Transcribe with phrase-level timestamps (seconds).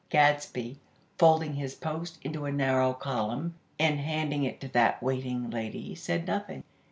[0.09, 0.79] Gadsby,
[1.19, 6.25] folding his "Post" into a narrow column, and handing it to that waiting lady, said
[6.25, 6.63] nothing.